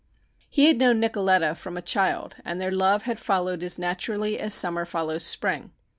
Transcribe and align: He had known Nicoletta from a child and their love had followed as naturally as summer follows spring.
He 0.49 0.65
had 0.65 0.77
known 0.77 0.99
Nicoletta 0.99 1.55
from 1.55 1.77
a 1.77 1.81
child 1.83 2.35
and 2.43 2.59
their 2.59 2.71
love 2.71 3.03
had 3.03 3.19
followed 3.19 3.61
as 3.61 3.77
naturally 3.77 4.39
as 4.39 4.51
summer 4.55 4.83
follows 4.83 5.27
spring. 5.27 5.73